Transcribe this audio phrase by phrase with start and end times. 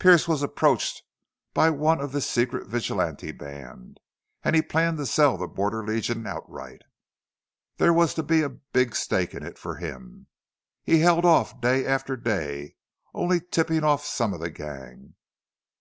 [0.00, 1.04] Pearce was approached
[1.54, 4.00] by one of this secret vigilante band,
[4.42, 6.82] an' he planned to sell the Border Legion outright.
[7.76, 10.26] There was to be a big stake in it for him.
[10.82, 12.74] He held off day after day,
[13.14, 15.14] only tippin' off some of the gang.